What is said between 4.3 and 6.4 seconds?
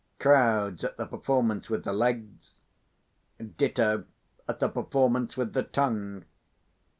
at the performance with the tongue.